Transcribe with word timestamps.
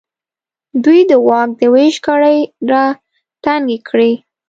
دوی 0.83 0.99
د 1.09 1.11
واک 1.27 1.49
د 1.59 1.61
وېش 1.73 1.95
کړۍ 2.05 2.37
راتنګې 2.69 3.77
کړې. 3.89 4.11